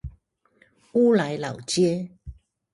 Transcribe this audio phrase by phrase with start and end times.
[0.93, 2.09] 烏來老街